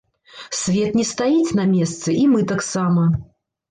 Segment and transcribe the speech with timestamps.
[0.59, 3.11] Свет не стаіць на месцы, і мы таксама.